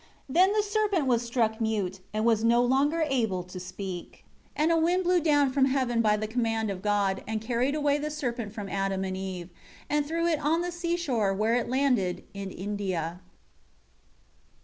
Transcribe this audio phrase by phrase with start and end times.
[0.27, 4.23] 8 Then the serpent was struck mute, and was no longer able to speak.
[4.57, 7.75] 9 And a wind blew down from heaven by the command of God and carried
[7.75, 9.49] away the serpent from Adam and Eve,
[9.91, 13.21] and threw it on the seashore where it landed in India.